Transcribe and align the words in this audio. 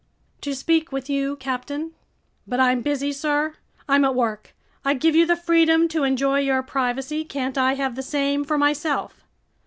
"To 0.41 0.55
speak 0.55 0.91
with 0.91 1.11
you, 1.11 1.35
captain." 1.35 1.91
"But 2.47 2.59
I'm 2.59 2.81
busy, 2.81 3.11
sir, 3.11 3.57
I'm 3.87 4.03
at 4.03 4.15
work. 4.15 4.55
I 4.83 4.95
give 4.95 5.15
you 5.15 5.27
the 5.27 5.35
freedom 5.35 5.87
to 5.89 6.03
enjoy 6.05 6.39
your 6.39 6.63
privacy, 6.63 7.23
can't 7.23 7.55
I 7.55 7.75
have 7.75 7.93
the 7.93 8.01
same 8.01 8.43
for 8.43 8.57
myself?" 8.57 9.23